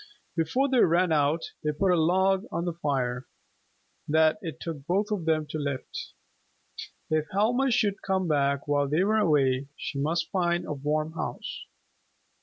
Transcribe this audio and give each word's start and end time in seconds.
Before 0.35 0.67
they 0.67 0.79
ran 0.79 1.11
out, 1.11 1.51
they 1.63 1.71
put 1.71 1.91
a 1.91 1.95
log 1.95 2.45
on 2.51 2.65
the 2.65 2.73
fire 2.73 3.27
that 4.07 4.39
it 4.41 4.59
took 4.59 4.83
both 4.87 5.11
of 5.11 5.25
them 5.25 5.45
to 5.51 5.59
lift. 5.59 6.13
If 7.11 7.27
Helma 7.31 7.69
should 7.69 8.01
come 8.01 8.27
back 8.27 8.67
while 8.67 8.87
they 8.87 9.03
were 9.03 9.19
away, 9.19 9.67
she 9.77 9.99
must 9.99 10.31
find 10.31 10.65
a 10.65 10.73
warm 10.73 11.11
house. 11.11 11.67